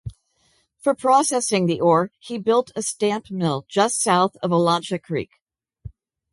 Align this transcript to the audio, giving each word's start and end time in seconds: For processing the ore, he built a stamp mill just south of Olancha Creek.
For 0.79 0.95
processing 0.95 1.67
the 1.67 1.79
ore, 1.79 2.09
he 2.17 2.39
built 2.39 2.71
a 2.75 2.81
stamp 2.81 3.29
mill 3.29 3.67
just 3.69 4.01
south 4.01 4.35
of 4.41 4.49
Olancha 4.49 4.97
Creek. 4.99 5.29